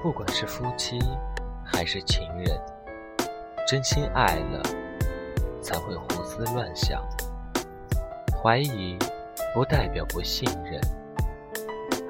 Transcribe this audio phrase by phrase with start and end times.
[0.00, 0.98] 不管是夫妻
[1.64, 2.60] 还是情人，
[3.66, 4.62] 真心爱了
[5.60, 7.02] 才会胡思乱想。
[8.40, 8.96] 怀疑
[9.52, 10.80] 不代表不信任，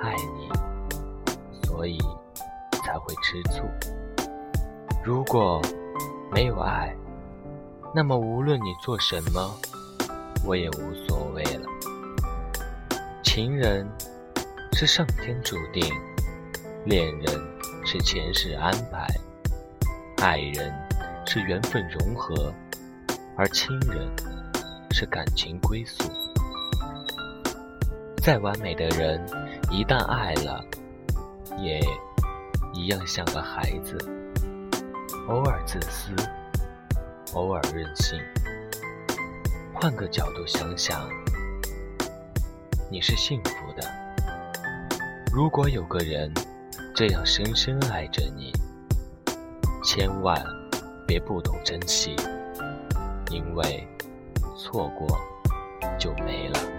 [0.00, 1.98] 爱你，所以
[2.84, 3.64] 才会吃醋。
[5.02, 5.60] 如果
[6.30, 6.95] 没有爱，
[7.95, 9.50] 那么无论你做什么，
[10.45, 11.66] 我也无所谓了。
[13.23, 13.88] 情人
[14.74, 15.82] 是上天注定，
[16.88, 17.48] 恋人。
[17.84, 19.06] 是前世安排，
[20.23, 20.74] 爱人
[21.27, 22.52] 是缘分融合，
[23.37, 24.06] 而亲人
[24.91, 26.05] 是感情归宿。
[28.23, 29.24] 再完美的人，
[29.70, 30.62] 一旦爱了，
[31.59, 31.80] 也
[32.74, 33.96] 一样像个孩子，
[35.29, 36.12] 偶尔自私，
[37.32, 38.18] 偶尔任性。
[39.73, 41.09] 换个角度想想，
[42.90, 43.90] 你是幸福的。
[45.32, 46.30] 如果有个人。
[46.99, 48.52] 这样深深爱着你，
[49.85, 50.37] 千万
[51.07, 52.16] 别不懂珍惜，
[53.30, 53.87] 因为
[54.57, 55.07] 错过
[55.96, 56.77] 就没了。